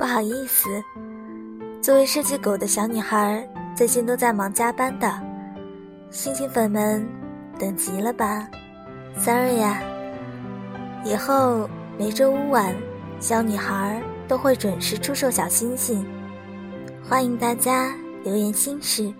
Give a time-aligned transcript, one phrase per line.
[0.00, 0.82] 不好意思，
[1.82, 5.12] 作为设计狗的小女孩，最近都在忙加班的。
[6.08, 7.06] 星星粉们，
[7.58, 8.48] 等急了吧
[9.18, 9.82] ？Sorry 呀。
[11.04, 11.68] 以后
[11.98, 12.74] 每周五晚，
[13.20, 16.02] 小女孩都会准时出售小星星，
[17.06, 17.94] 欢迎大家
[18.24, 19.12] 留言心事，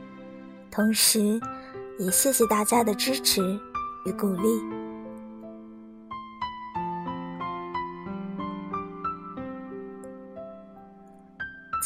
[0.71, 1.39] 同时
[1.99, 3.43] 也谢谢大家的支持
[4.07, 4.80] 与鼓励。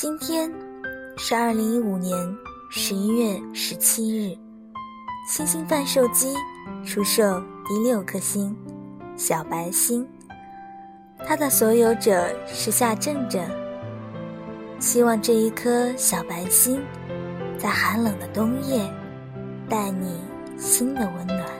[0.05, 0.53] 今天
[1.17, 2.15] 是二零一五年
[2.69, 4.37] 十一月十七日，
[5.27, 6.35] 星星贩售机
[6.85, 8.55] 出售第六颗星——
[9.17, 10.07] 小白星。
[11.27, 13.43] 它的所有者是夏正正。
[14.79, 16.83] 希望这一颗小白星，
[17.57, 18.87] 在寒冷的冬夜，
[19.71, 20.21] 带你
[20.59, 21.54] 心的温暖。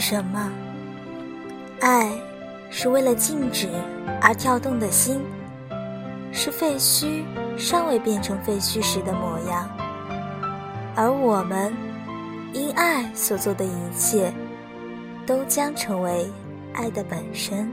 [0.00, 0.48] 是什么？
[1.80, 2.08] 爱
[2.70, 3.68] 是为了静止
[4.22, 5.20] 而跳动的心，
[6.30, 7.24] 是废墟
[7.56, 9.68] 尚未变成废墟时的模样。
[10.94, 11.74] 而我们
[12.52, 14.32] 因爱所做的一切，
[15.26, 16.30] 都将成为
[16.72, 17.68] 爱的本身。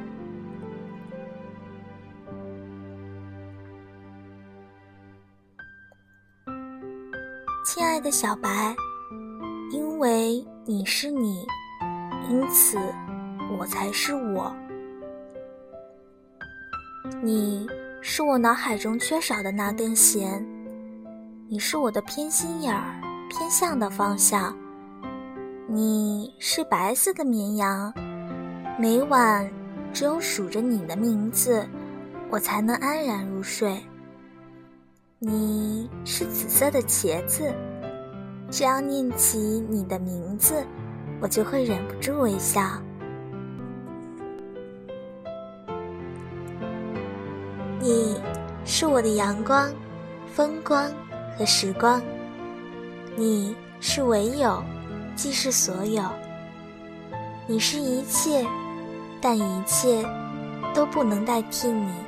[7.64, 8.76] 亲爱的小白，
[9.72, 10.44] 因为。
[10.68, 11.46] 你是你，
[12.30, 12.78] 因此
[13.58, 14.54] 我才是我。
[17.22, 17.68] 你
[18.02, 20.46] 是我脑海中缺少的那根弦，
[21.48, 24.56] 你是我的偏心眼儿，偏向的方向。
[25.68, 27.94] 你是白色的绵羊，
[28.80, 29.50] 每晚
[29.94, 31.66] 只有数着你的名字，
[32.30, 33.84] 我才能安然入睡。
[35.20, 37.54] 你是紫色的茄子。
[38.52, 39.40] 只要念起
[39.70, 40.64] 你的名字，
[41.22, 42.62] 我就会忍不住微笑。
[47.80, 48.20] 你
[48.66, 49.72] 是我的阳光、
[50.34, 50.92] 风光
[51.38, 52.02] 和时光。
[53.16, 54.62] 你是唯有，
[55.16, 56.04] 既是所有。
[57.48, 58.46] 你是一切，
[59.22, 60.04] 但一切
[60.74, 62.05] 都不能代替你。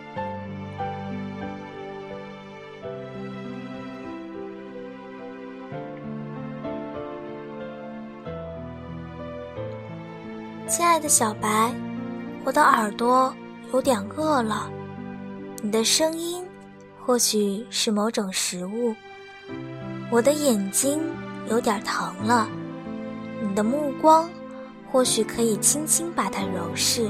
[10.67, 11.73] 亲爱的小白，
[12.43, 13.33] 我的耳朵
[13.71, 14.69] 有点饿了，
[15.61, 16.43] 你的声音
[16.99, 18.93] 或许是某种食物。
[20.11, 20.99] 我的眼睛
[21.49, 22.49] 有点疼了，
[23.41, 24.29] 你的目光
[24.91, 27.09] 或许可以轻轻把它揉视。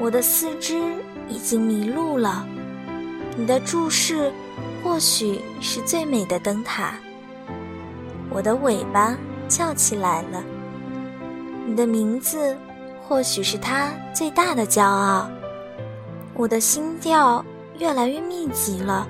[0.00, 0.82] 我的四肢
[1.28, 2.44] 已经迷路了，
[3.36, 4.32] 你的注视
[4.82, 6.94] 或许是最美的灯塔。
[8.28, 9.16] 我的尾巴
[9.48, 10.42] 翘起来了。
[11.66, 12.56] 你的名字，
[13.06, 15.30] 或许是他最大的骄傲。
[16.34, 17.44] 我的心跳
[17.78, 19.06] 越来越密集了，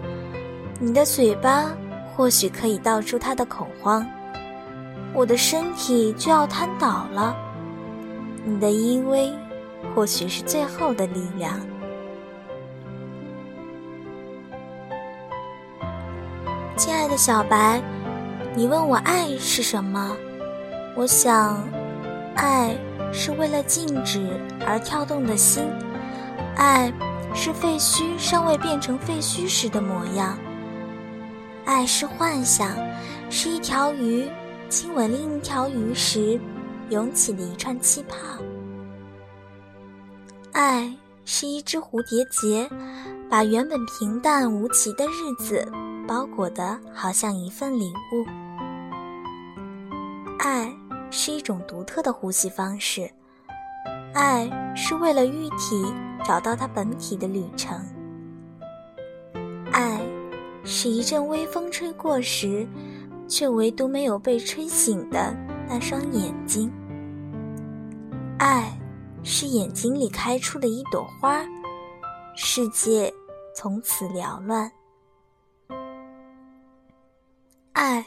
[0.79, 1.73] 你的嘴巴
[2.15, 4.07] 或许可以道出他的恐慌。
[5.15, 7.37] 我的身体就要瘫倒了，
[8.45, 9.33] 你的依偎，
[9.95, 11.61] 或许是最后的力量。
[16.77, 17.81] 亲爱的小白，
[18.55, 20.17] 你问我爱是什么？
[20.97, 21.63] 我想。
[22.35, 22.77] 爱
[23.13, 25.65] 是为了静止而跳动的心，
[26.57, 26.93] 爱
[27.35, 30.37] 是废墟尚未变成废墟时的模样。
[31.65, 32.77] 爱是幻想，
[33.31, 34.29] 是一条鱼
[34.69, 36.41] 亲吻另一条鱼时
[36.91, 38.17] 涌起的一串气泡。
[40.53, 40.93] 爱
[41.25, 42.69] 是一只蝴蝶结，
[43.31, 45.71] 把原本平淡无奇的日子
[46.09, 48.27] 包裹得好像一份礼物。
[50.39, 50.73] 爱。
[51.15, 53.09] 是一种独特的呼吸方式，
[54.15, 55.85] 爱是为了玉体
[56.25, 57.79] 找到它本体的旅程。
[59.71, 60.01] 爱
[60.65, 62.67] 是一阵微风吹过时，
[63.29, 65.37] 却唯独没有被吹醒的
[65.69, 66.73] 那双眼睛。
[68.39, 68.73] 爱
[69.23, 71.45] 是眼睛里开出的一朵花，
[72.35, 73.13] 世界
[73.55, 74.73] 从此缭乱。
[77.73, 78.07] 爱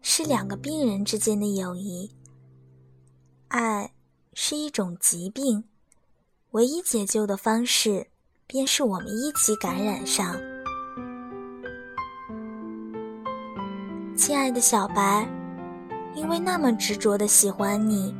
[0.00, 2.10] 是两个病人之间的友谊。
[3.48, 3.90] 爱
[4.34, 5.64] 是一种疾病，
[6.50, 8.06] 唯一解救的方式，
[8.46, 10.36] 便是我们一起感染上。
[14.14, 15.26] 亲爱的小白，
[16.14, 18.14] 因为那么执着的喜欢你，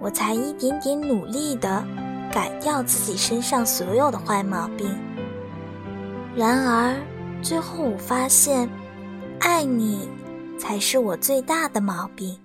[0.00, 1.84] 我才一点点努力的
[2.32, 4.88] 改掉自己身上所有的坏毛病。
[6.34, 6.96] 然而，
[7.42, 8.68] 最后我发现，
[9.40, 10.08] 爱你
[10.58, 12.38] 才是我最大的毛病。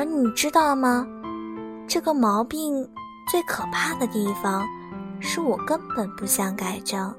[0.00, 1.06] 而你知道吗？
[1.86, 2.88] 这个毛病
[3.30, 4.66] 最可怕的地方，
[5.20, 7.14] 是我根本不想改正。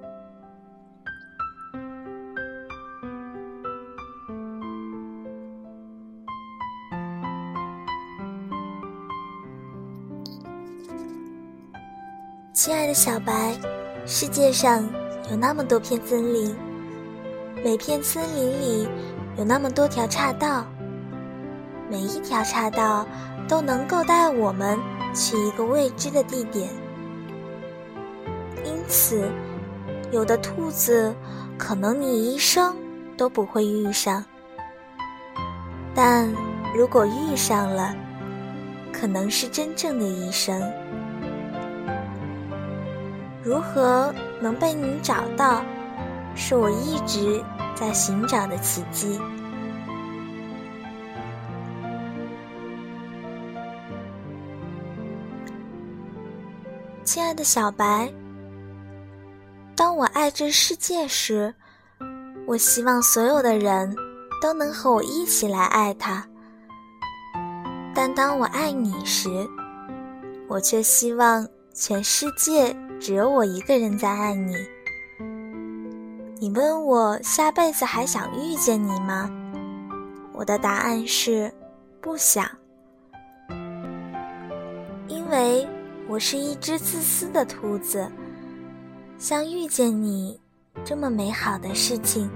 [12.52, 13.56] 亲爱的小白，
[14.08, 14.84] 世界上
[15.30, 16.56] 有那么多片森林，
[17.64, 18.88] 每片森林里
[19.38, 20.66] 有那么多条岔道，
[21.92, 23.06] 每一条岔道
[23.50, 24.80] 都能够带我们
[25.14, 26.70] 去一个未知的地点。
[28.64, 29.30] 因此，
[30.10, 31.14] 有的兔子
[31.58, 32.74] 可能你一生
[33.18, 34.24] 都不会遇上，
[35.94, 36.32] 但
[36.74, 37.94] 如果遇上了，
[38.94, 40.64] 可能是真正的一生。
[43.44, 45.62] 如何能被你找到，
[46.36, 47.44] 是我一直
[47.76, 49.20] 在寻找的奇迹。
[57.14, 58.10] 亲爱的小白，
[59.76, 61.54] 当我爱这世界时，
[62.48, 63.94] 我希望所有的人
[64.42, 66.24] 都能和我一起来爱它；
[67.94, 69.46] 但当我爱你时，
[70.48, 72.74] 我却希望全世界。
[72.98, 74.56] 只有我一个人在爱你。
[76.40, 79.30] 你问我下辈子还想遇见你吗？
[80.32, 81.54] 我的答案是
[82.00, 82.50] 不想，
[85.10, 85.68] 因为
[86.12, 88.06] 我是一只自私的兔子。
[89.18, 90.38] 像遇见你
[90.84, 92.30] 这么美好的事情，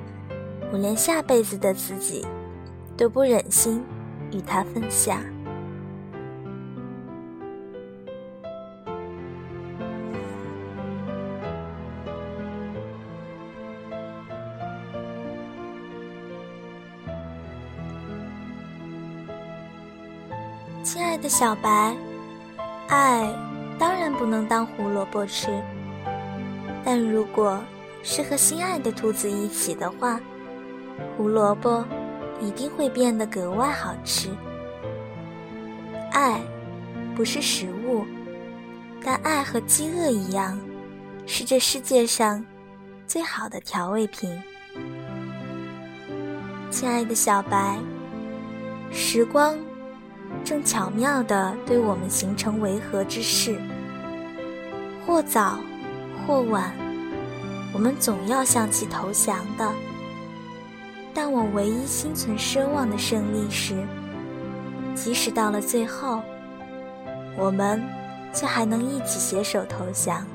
[0.71, 2.25] 我连下辈子的自己
[2.95, 3.83] 都不忍心
[4.31, 5.21] 与他分享。
[20.81, 21.93] 亲爱的小白，
[22.87, 23.27] 爱
[23.77, 25.49] 当然不能当胡萝卜吃，
[26.83, 27.61] 但如果
[28.03, 30.19] 是和心爱的兔子一起的话，
[31.17, 31.85] 胡萝卜
[32.39, 34.29] 一定会变得格外好吃。
[36.11, 36.39] 爱
[37.15, 38.05] 不是食物，
[39.03, 40.57] 但爱和饥饿一样，
[41.25, 42.43] 是这世界上
[43.05, 44.41] 最好的调味品。
[46.69, 47.77] 亲爱的小白，
[48.91, 49.57] 时光。
[50.43, 53.59] 正巧妙地对我们形成围合之势，
[55.05, 55.59] 或早
[56.25, 56.71] 或晚，
[57.73, 59.69] 我们总要向其投降的。
[61.13, 63.75] 但我唯一心存奢望的胜利是，
[64.93, 66.21] 即使到了最后，
[67.37, 67.81] 我们
[68.33, 70.25] 却还能一起携手投降。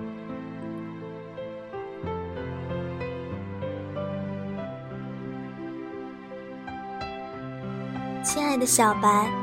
[8.22, 9.39] 亲爱的小白。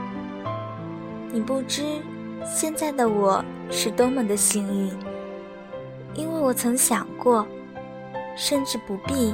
[1.29, 1.83] 你不知，
[2.45, 4.91] 现在的我是多么的幸运，
[6.13, 7.45] 因为我曾想过，
[8.35, 9.31] 甚至不必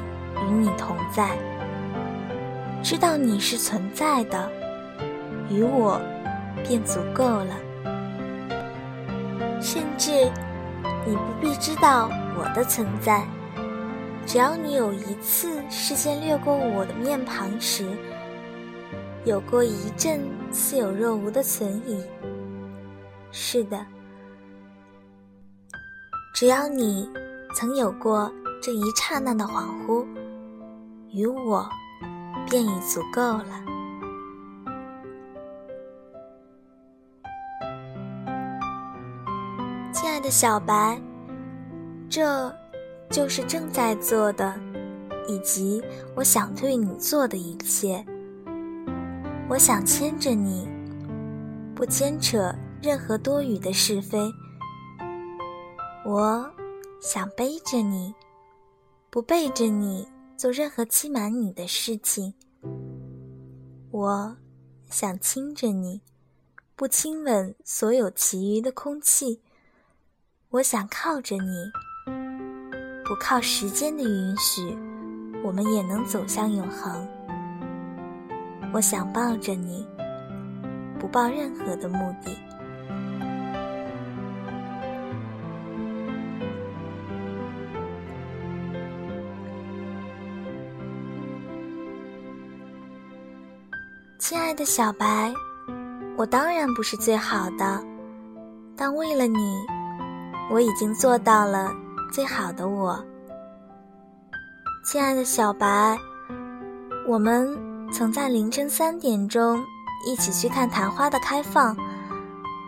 [0.50, 1.38] 与你同在，
[2.81, 4.51] 知道你是存在的，
[5.50, 6.01] 与我
[6.68, 7.56] 便足够了。
[9.62, 10.12] 甚至
[11.06, 13.24] 你不必知道我的存在，
[14.25, 17.86] 只要你有一次视线掠过我的面庞时。
[19.25, 20.20] 有过一阵
[20.51, 22.03] 似有若无的存疑。
[23.32, 23.86] 是的，
[26.36, 27.10] 只要你
[27.56, 30.06] 曾有过这一刹那的恍惚，
[31.12, 31.68] 与我
[32.50, 33.63] 便已足够了。
[39.94, 41.01] 亲爱的小白，
[42.10, 42.53] 这
[43.10, 44.53] 就是正在做的，
[45.30, 45.82] 以及
[46.13, 48.06] 我想对你做的一切。
[49.50, 50.67] 我想牵着你，
[51.75, 54.17] 不牵扯任何多余的是非。
[56.05, 56.50] 我
[57.01, 58.13] 想背着你，
[59.09, 60.07] 不背着你
[60.38, 62.33] 做任何欺瞒你的事情。
[63.91, 64.38] 我
[64.89, 66.01] 想亲着你，
[66.75, 69.41] 不亲吻所有其余的空气。
[70.50, 71.71] 我想靠着你，
[73.05, 74.75] 不靠时间的允许，
[75.43, 77.07] 我们也能走向永恒。
[78.74, 79.88] 我想抱着你，
[81.00, 82.36] 不抱任何的目的。
[94.18, 95.32] 亲爱的小白，
[96.18, 97.80] 我当然不是最好的，
[98.75, 99.38] 但为了你，
[100.50, 101.72] 我已经做到了
[102.12, 103.00] 最好的我。
[104.84, 105.96] 亲爱的小白，
[107.08, 107.48] 我们
[107.93, 109.63] 曾在凌晨三点钟
[110.03, 111.77] 一起去看昙花的开放，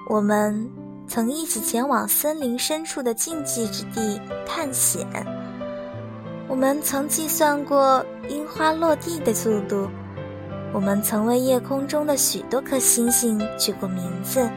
[0.08, 0.70] 我们
[1.08, 5.04] 曾一起前往森林深处的禁忌之地探险，
[6.48, 9.90] 我们曾计算过樱花落地的速度，
[10.72, 14.48] 我们曾为夜空中的许多颗星星取过名字，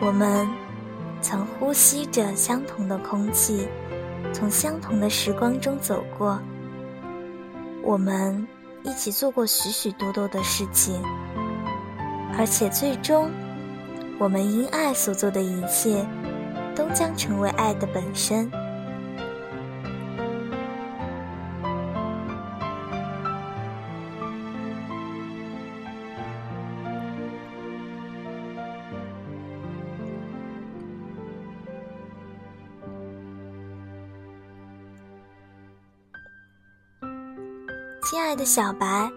[0.00, 0.48] 我们
[1.20, 3.68] 曾呼吸着相同的空气。
[4.32, 6.38] 从相同的时光中走过，
[7.82, 8.46] 我们
[8.82, 11.00] 一起做过许许多多的事情，
[12.38, 13.30] 而且最终，
[14.18, 16.06] 我们因爱所做的一切，
[16.74, 18.50] 都将成为爱的本身。
[38.10, 39.08] 亲爱的小白，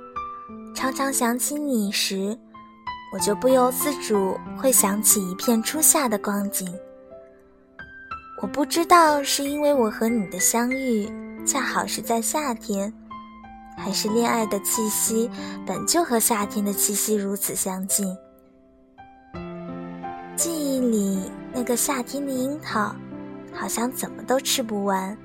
[0.76, 2.38] 常常想起你时，
[3.12, 6.72] 我就不由自主会想起一片初夏的光景。
[8.40, 11.12] 我不知道是因为我和你的相遇
[11.44, 12.94] 恰好是在夏天，
[13.76, 15.28] 还是恋爱的气息
[15.66, 18.16] 本就和夏天的气息如此相近。
[20.36, 22.96] 记忆里那个夏天的樱桃，
[23.52, 25.18] 好像怎么都吃不完，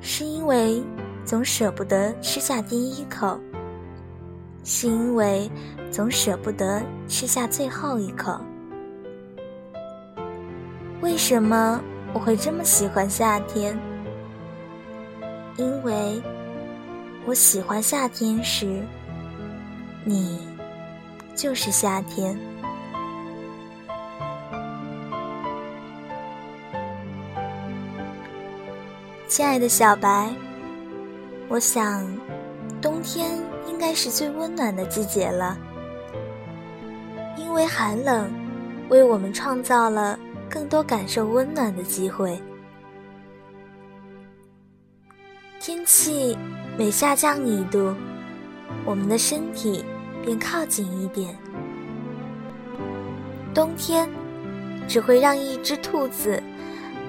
[0.00, 0.80] 是因为。
[1.28, 3.38] 总舍不得吃下第一口，
[4.64, 5.50] 是因为
[5.90, 8.40] 总舍不得吃下最后一口。
[11.02, 11.78] 为什么
[12.14, 13.78] 我会这么喜欢夏天？
[15.58, 16.18] 因为
[17.26, 18.82] 我喜欢夏天时，
[20.04, 20.48] 你
[21.34, 22.34] 就是夏天。
[29.26, 30.32] 亲爱的小白。
[31.50, 32.06] 我想，
[32.82, 35.56] 冬天应该是最温暖的季节了，
[37.38, 38.30] 因为寒冷，
[38.90, 40.18] 为我们创造了
[40.50, 42.38] 更多感受温暖的机会。
[45.58, 46.36] 天气
[46.76, 47.94] 每下降一度，
[48.84, 49.82] 我们的身体
[50.22, 51.34] 便靠紧一点。
[53.54, 54.06] 冬天
[54.86, 56.42] 只会让一只兔子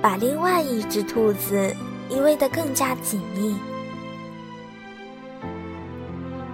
[0.02, 1.76] 把另外一只兔子
[2.10, 3.58] 依偎得更加紧密。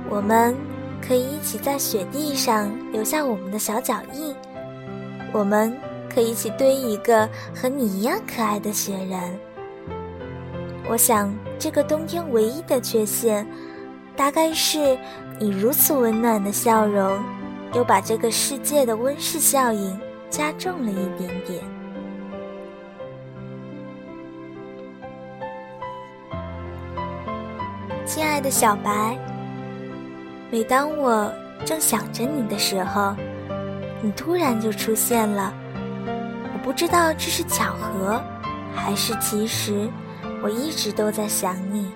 [0.09, 0.55] 我们
[1.05, 4.35] 可以一起在雪地上留下我们的小脚印，
[5.33, 5.75] 我们
[6.13, 9.19] 可以一起堆一个和你一样可爱的雪人。
[10.87, 13.45] 我想，这个冬天唯一的缺陷，
[14.15, 14.97] 大概是
[15.39, 17.19] 你如此温暖的笑容，
[17.73, 21.63] 又把这个世界的温室效应加重了一点点。
[28.05, 29.17] 亲爱的小白。
[30.51, 31.31] 每当我
[31.65, 33.15] 正想着你的时候，
[34.01, 35.53] 你突然就出现了。
[36.07, 38.21] 我不知道这是巧合，
[38.73, 39.89] 还是其实
[40.41, 41.91] 我一直都在想你。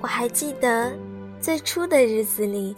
[0.00, 0.92] 我还记得
[1.40, 2.74] 最初的日子里，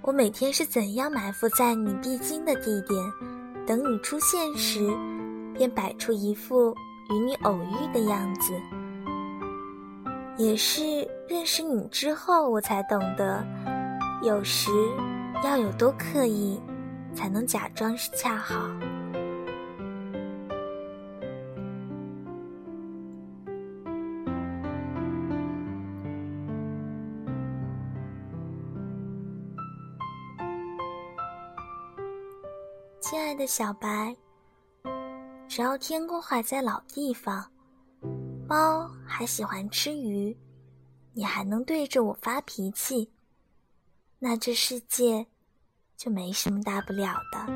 [0.00, 2.98] 我每天是怎样埋伏在你必经的地点，
[3.66, 4.90] 等你出现时，
[5.54, 6.74] 便摆出一副
[7.10, 8.52] 与你偶遇的样子。
[10.38, 13.44] 也是认识你之后，我才懂得，
[14.22, 14.70] 有时
[15.44, 16.60] 要有多刻意，
[17.14, 18.56] 才能假装是恰好。
[33.00, 34.16] 亲爱的小白，
[35.46, 37.51] 只要天空还在老地方。
[38.52, 40.36] 猫还喜欢吃鱼，
[41.14, 43.10] 你还能对着我发脾气，
[44.18, 45.26] 那这世界
[45.96, 47.46] 就没什么大不了的。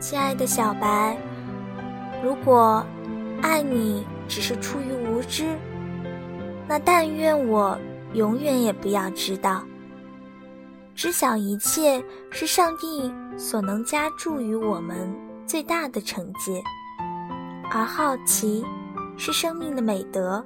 [0.00, 1.16] 亲爱的小白，
[2.20, 2.84] 如果
[3.42, 5.56] 爱你只是出于无知，
[6.66, 7.78] 那但愿我
[8.14, 9.64] 永远也不要知道。
[10.94, 15.12] 知晓一切是上帝所能加注于我们
[15.46, 16.62] 最大的惩戒，
[17.70, 18.64] 而好奇
[19.16, 20.44] 是生命的美德。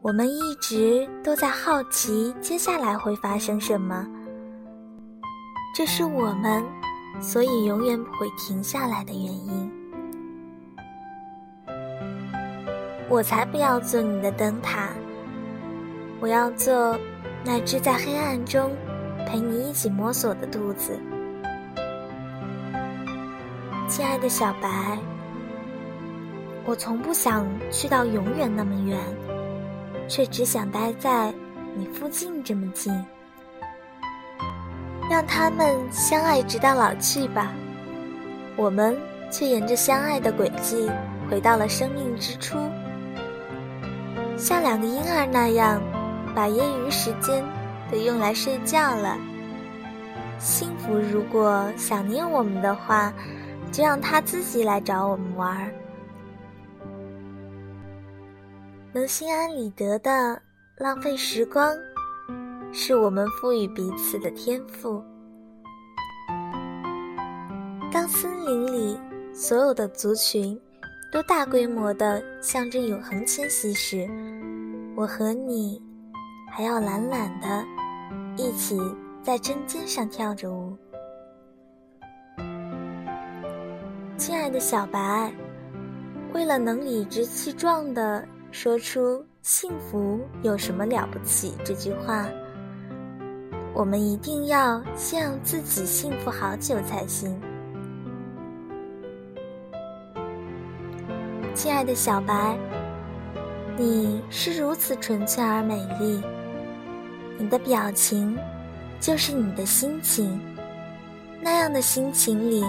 [0.00, 4.06] 我们一直都在好奇接下来会发生什么，
[5.74, 6.64] 这是我们
[7.20, 9.70] 所以永远不会停下来的原因。
[13.08, 14.88] 我才不要做你的灯塔，
[16.20, 16.98] 我要做
[17.44, 18.70] 那只在黑暗中
[19.26, 20.98] 陪你一起摸索的兔子。
[23.88, 24.98] 亲爱的小白，
[26.64, 28.98] 我从不想去到永远那么远，
[30.08, 31.34] 却只想待在
[31.76, 32.94] 你附近这么近。
[35.10, 37.52] 让他们相爱直到老去吧，
[38.56, 38.96] 我们
[39.30, 40.90] 却沿着相爱的轨迹
[41.30, 42.58] 回到了生命之初，
[44.36, 45.80] 像两个婴儿那样，
[46.34, 47.44] 把业余时间
[47.90, 49.16] 得用来睡觉了。
[50.38, 53.12] 幸福如果想念我们的话。
[53.72, 55.74] 就让他自己来找我们玩儿，
[58.92, 60.40] 能心安理得的
[60.78, 61.76] 浪费时光，
[62.72, 65.02] 是我们赋予彼此的天赋。
[67.92, 68.98] 当森林里
[69.34, 70.58] 所有的族群
[71.12, 74.08] 都大规模的向着永恒迁徙时，
[74.94, 75.82] 我和你
[76.56, 77.62] 还要懒懒的
[78.34, 78.80] 一起
[79.22, 80.74] 在针尖上跳着舞。
[84.16, 85.30] 亲爱的小白，
[86.32, 92.26] 为了能理直气壮地说出“幸福有什么了不起”这句话，
[93.74, 97.38] 我们一定要先让自己幸福好久才行。
[101.52, 102.56] 亲爱的小白，
[103.76, 106.22] 你是如此纯粹而美丽，
[107.38, 108.38] 你的表情
[109.00, 110.40] 就是你的心情，
[111.40, 112.64] 那样的心情里。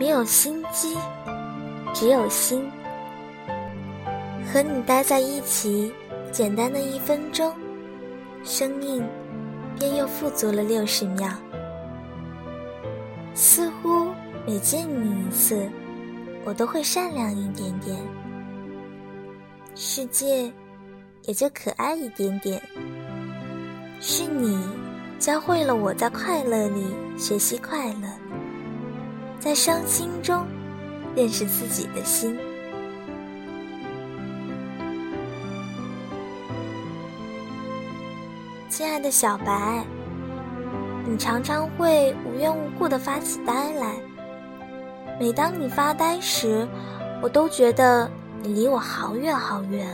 [0.00, 0.96] 没有心机，
[1.94, 2.68] 只有心。
[4.44, 5.92] 和你待在一起，
[6.32, 7.54] 简单的一分钟，
[8.42, 9.06] 生命
[9.78, 11.28] 便又富足了六十秒。
[13.32, 14.08] 似乎
[14.44, 15.70] 每见你一次，
[16.44, 17.96] 我都会善良一点点，
[19.76, 20.52] 世界
[21.26, 22.60] 也就可爱一点点。
[24.04, 24.58] 是你
[25.16, 28.08] 教会了我在快乐里学习快乐。
[29.38, 30.44] 在伤心中
[31.14, 32.36] 认识自己的心，
[38.68, 39.84] 亲爱的小白，
[41.06, 43.94] 你常常会无缘无故的发起呆来。
[45.20, 46.66] 每当你发呆时，
[47.22, 48.10] 我都觉得
[48.42, 49.86] 你离我好远好远。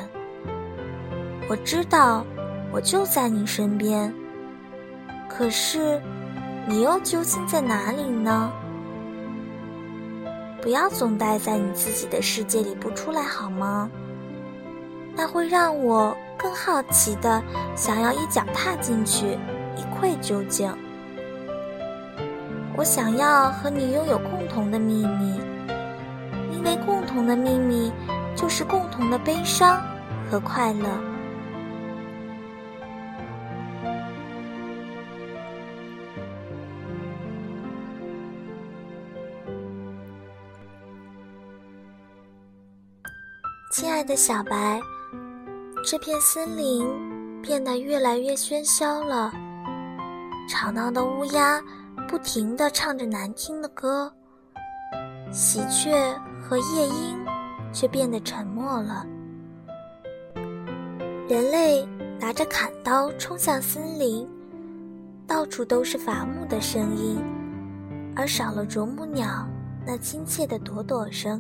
[1.51, 2.25] 我知道
[2.71, 4.13] 我就在你身边，
[5.29, 6.01] 可是
[6.67, 8.53] 你又究竟在哪里呢？
[10.61, 13.89] 不要总待在你自己的世界里不出来好吗？
[15.17, 17.43] 那会让我更好奇的
[17.75, 19.39] 想要一脚踏进去，
[19.77, 20.71] 一窥究竟。
[22.77, 25.41] 我想要和你拥有共同的秘密，
[26.53, 27.91] 因为共同的秘密
[28.37, 29.83] 就是共同的悲伤
[30.31, 30.89] 和快乐。
[44.09, 44.81] 的小白，
[45.85, 46.89] 这片森林
[47.43, 49.31] 变得越来越喧嚣了。
[50.49, 51.63] 吵闹的乌鸦
[52.09, 54.11] 不停地唱着难听的歌，
[55.31, 55.93] 喜鹊
[56.41, 57.23] 和夜莺
[57.71, 59.05] 却变得沉默了。
[61.29, 61.87] 人类
[62.19, 64.27] 拿着砍刀冲向森林，
[65.27, 67.23] 到处都是伐木的声音，
[68.17, 69.47] 而少了啄木鸟
[69.87, 71.39] 那亲切的朵朵声。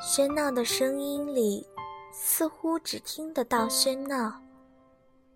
[0.00, 1.66] 喧闹的声音里，
[2.12, 4.42] 似乎只听得到喧闹，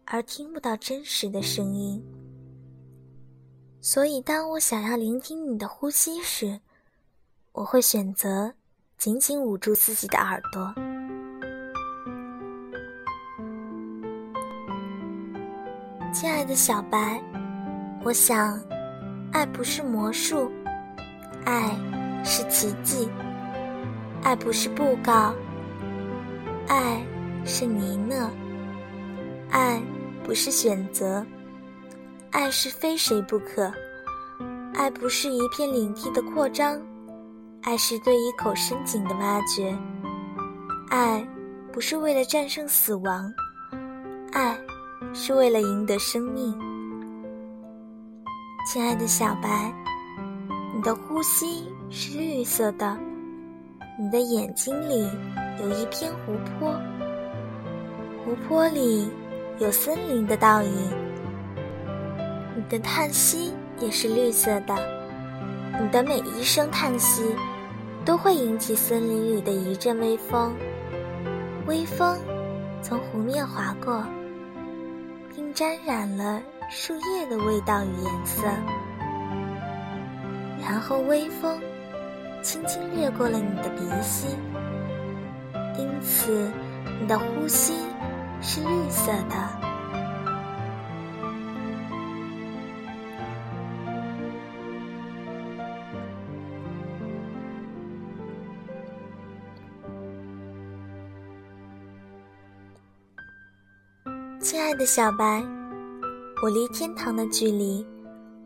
[0.04, 2.04] 而听不到真实的声音。
[3.80, 6.60] 所以，当我想要聆听你的呼吸时，
[7.52, 8.52] 我会选择
[8.98, 10.74] 紧紧捂住自己的耳朵。
[16.12, 17.22] 亲爱的小白，
[18.04, 18.60] 我想，
[19.32, 20.50] 爱不是魔术，
[21.44, 21.74] 爱
[22.24, 23.08] 是奇迹。
[24.22, 25.32] 爱不是布告，
[26.66, 27.02] 爱
[27.44, 28.28] 是呢喃；
[29.50, 29.80] 爱
[30.22, 31.24] 不是选择，
[32.30, 33.72] 爱是非谁不可；
[34.74, 36.78] 爱不是一片领地的扩张，
[37.62, 39.74] 爱是对一口深井的挖掘；
[40.90, 41.26] 爱
[41.72, 43.32] 不是为了战胜死亡，
[44.32, 44.58] 爱
[45.14, 46.54] 是为了赢得生命。
[48.70, 49.72] 亲爱的小白，
[50.74, 53.07] 你的呼吸是绿色的。
[54.00, 55.08] 你的眼睛里
[55.60, 56.72] 有一片湖泊，
[58.24, 59.10] 湖泊里
[59.58, 60.70] 有森林的倒影。
[62.54, 64.76] 你的叹息也是绿色的，
[65.80, 67.34] 你的每一声叹息
[68.04, 70.54] 都会引起森林里的一阵微风。
[71.66, 72.16] 微风
[72.80, 74.04] 从湖面划过，
[75.34, 78.46] 并沾染了树叶的味道与颜色。
[80.62, 81.58] 然后微风
[82.42, 84.28] 轻轻掠过了你的鼻息，
[85.76, 86.50] 因此
[87.00, 87.74] 你的呼吸
[88.40, 89.68] 是绿色的。
[104.40, 105.44] 亲爱的小白，
[106.42, 107.86] 我离天堂的距离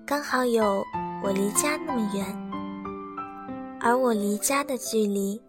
[0.04, 0.82] 刚好有
[1.22, 2.51] 我离家那么远，
[3.84, 5.40] 而我离家的距离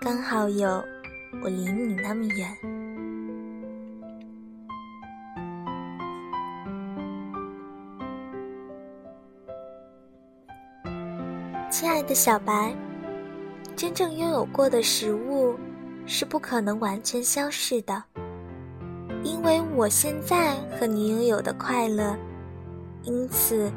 [0.00, 0.80] 刚好有
[1.42, 2.56] 我离你那么远。
[11.68, 12.72] 亲爱的小白，
[13.74, 15.58] 真正拥有过的食物
[16.06, 18.00] 是不可能完全消逝的。
[19.24, 22.16] 因为我现在和你拥有的快乐，
[23.02, 23.68] 因此，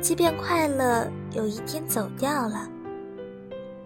[0.00, 2.68] 即便快乐有一天走掉了，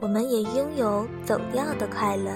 [0.01, 2.33] 我们也拥有走掉的快乐。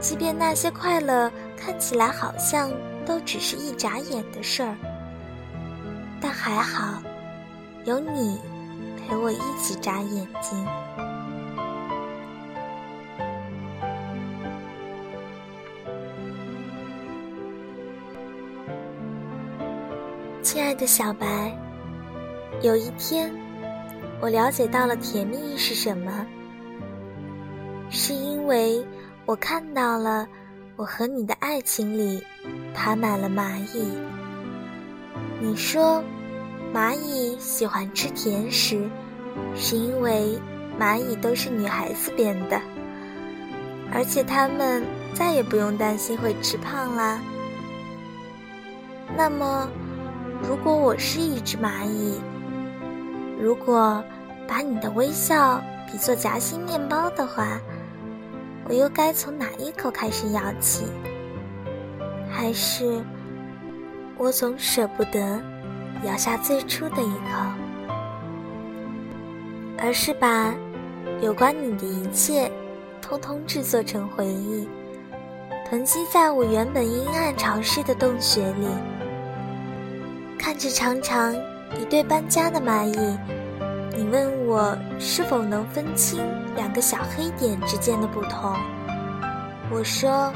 [0.00, 2.70] 即便那些快乐看起来好像
[3.04, 4.76] 都只是一眨眼的事儿，
[6.20, 7.02] 但还好，
[7.84, 8.38] 有你
[8.96, 10.66] 陪我一起眨眼睛。
[20.42, 21.52] 亲爱的小白，
[22.62, 23.32] 有一天，
[24.20, 26.26] 我了解到了甜蜜是什么，
[27.90, 28.84] 是因为
[29.24, 30.26] 我看到了
[30.76, 32.22] 我和你的爱情里
[32.74, 33.86] 爬满了蚂蚁。
[35.40, 36.02] 你说，
[36.74, 38.88] 蚂蚁喜欢吃甜食，
[39.54, 40.38] 是因为
[40.80, 42.60] 蚂蚁都是女孩子变的，
[43.92, 47.20] 而且它们再也不用担心会吃胖啦。
[49.16, 49.68] 那么。
[50.46, 52.20] 如果我是一只蚂蚁，
[53.38, 54.02] 如果
[54.48, 57.60] 把你的微笑比作夹心面包的话，
[58.68, 60.86] 我又该从哪一口开始咬起？
[62.30, 63.02] 还是
[64.16, 65.40] 我总舍不得
[66.04, 67.42] 咬下最初的一口，
[69.78, 70.54] 而是把
[71.20, 72.50] 有关你的一切
[73.00, 74.68] 通通制作成回忆，
[75.68, 78.66] 囤积在我原本阴暗潮湿的洞穴里。
[80.38, 81.34] 看着常常
[81.74, 83.18] 一对搬家的蚂蚁，
[83.96, 86.18] 你问我是否能分清
[86.54, 88.56] 两个小黑点之间的不同？
[89.70, 90.32] 我说，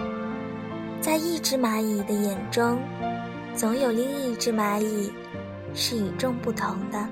[1.00, 2.78] 在一只蚂蚁的眼中，
[3.54, 5.12] 总有另一只蚂蚁
[5.74, 7.08] 是与众不同的。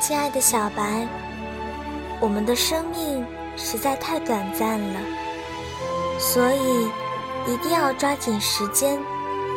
[0.00, 1.04] 亲爱的小白，
[2.20, 3.24] 我们的生命
[3.56, 5.00] 实在太短暂了，
[6.18, 6.86] 所以
[7.52, 8.98] 一定要抓紧时间，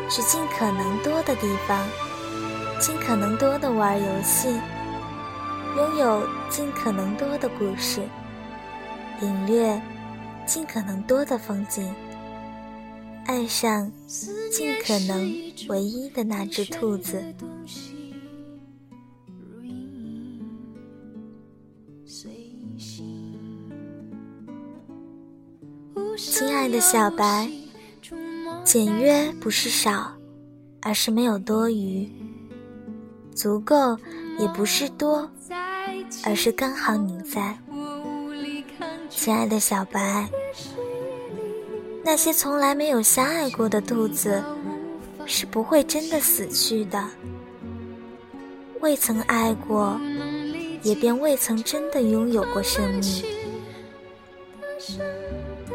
[0.09, 1.87] 去尽可能多的地方，
[2.79, 4.49] 尽可能多的玩游戏，
[5.77, 8.01] 拥有尽可能多的故事，
[9.21, 9.81] 领略
[10.45, 11.93] 尽可能多的风景，
[13.25, 13.91] 爱上
[14.51, 15.33] 尽可能
[15.69, 17.23] 唯一的那只兔子。
[26.59, 27.49] 爱的小白，
[28.65, 30.11] 简约不是少，
[30.81, 32.05] 而是没有多余；
[33.33, 33.97] 足够
[34.37, 35.31] 也不是多，
[36.25, 37.57] 而是刚好你在。
[39.09, 40.29] 亲爱的小白，
[42.03, 44.43] 那些从来没有相爱过的兔子，
[45.25, 47.01] 是不会真的死去的。
[48.81, 49.97] 未曾爱过，
[50.83, 53.23] 也便未曾真的拥有过生命。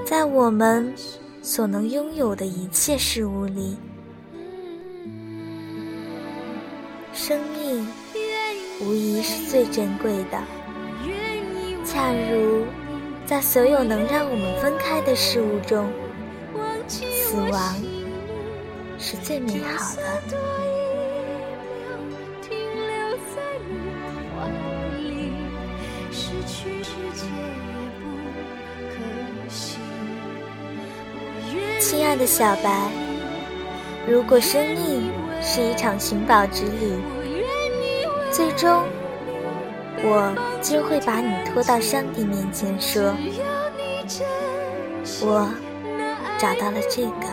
[0.04, 0.92] 在我们
[1.40, 3.78] 所能拥有的一切事物里，
[7.14, 7.86] 生命
[8.82, 10.38] 无疑是最珍贵的。
[11.86, 12.64] 恰如
[13.24, 15.90] 在所有能让我们分开的事物中，
[16.86, 17.74] 死亡
[18.98, 20.04] 是最美好的。
[31.96, 32.90] 亲爱的小白，
[34.04, 37.00] 如果生命是一场寻宝之旅，
[38.32, 38.82] 最终
[40.02, 43.14] 我就会把你拖到上帝面前，说
[45.22, 45.48] ：“我
[46.36, 47.28] 找到了这个。”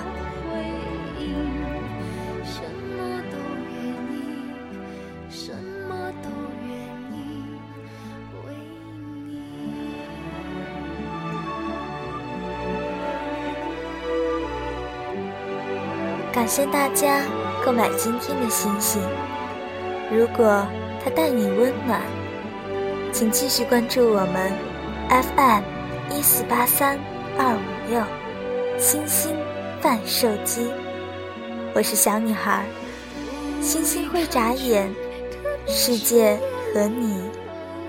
[16.41, 17.21] 感谢大家
[17.63, 18.99] 购买今天的星星。
[20.11, 20.65] 如果
[21.03, 22.01] 它带你温暖，
[23.13, 24.51] 请继续关注我们
[25.07, 25.61] FM
[26.09, 26.97] 一四八三
[27.37, 28.03] 二五六
[28.79, 29.35] 星星
[29.81, 30.67] 贩售机。
[31.75, 32.65] 我是小女孩，
[33.61, 34.91] 星星会眨眼，
[35.67, 36.39] 世界
[36.73, 37.21] 和你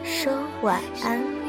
[0.04, 1.41] 说晚安。